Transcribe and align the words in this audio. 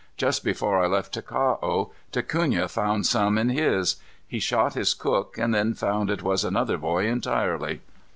Just 0.17 0.43
before 0.43 0.83
I 0.83 0.87
left 0.87 1.13
Ticao, 1.13 1.91
Da 2.11 2.23
Cunha 2.23 2.67
found 2.67 3.05
some 3.05 3.37
in 3.37 3.49
his. 3.49 3.97
He 4.27 4.39
shot 4.39 4.73
his 4.73 4.95
cook 4.95 5.37
and 5.37 5.53
then 5.53 5.75
found 5.75 6.09
it 6.09 6.23
was 6.23 6.43
another 6.43 6.79
boy 6.79 7.05
entirely." 7.05 7.81